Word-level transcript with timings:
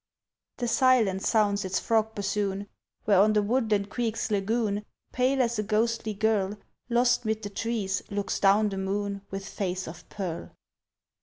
The 0.57 0.67
silence 0.67 1.29
sounds 1.29 1.63
its 1.63 1.79
frog 1.79 2.15
bassoon, 2.15 2.67
Where 3.05 3.19
on 3.19 3.33
the 3.33 3.43
woodland 3.43 3.91
creek's 3.91 4.31
lagoon, 4.31 4.83
Pale 5.11 5.43
as 5.43 5.59
a 5.59 5.63
ghostly 5.63 6.15
girl 6.15 6.57
Lost 6.89 7.23
'mid 7.23 7.43
the 7.43 7.51
trees, 7.51 8.01
looks 8.09 8.39
down 8.39 8.69
the 8.69 8.79
moon 8.79 9.21
With 9.29 9.47
face 9.47 9.87
of 9.87 10.09
pearl. 10.09 10.53